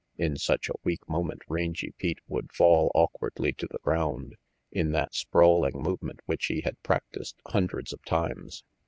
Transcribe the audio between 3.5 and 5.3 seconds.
to the ground, in that